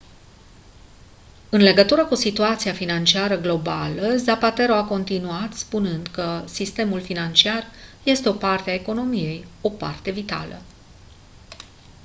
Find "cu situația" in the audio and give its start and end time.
2.05-2.73